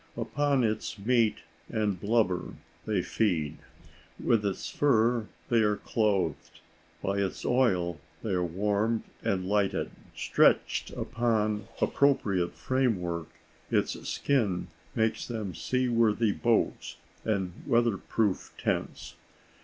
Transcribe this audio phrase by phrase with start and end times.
[0.17, 2.55] Upon its meat and blubber
[2.87, 3.59] they feed.
[4.19, 6.59] With its fur they are clothed.
[7.03, 9.91] By its oil they are warmed and lighted.
[10.15, 13.29] Stretched upon appropriate framework,
[13.69, 19.17] its skin makes them sea worthy boats and weather proof tents.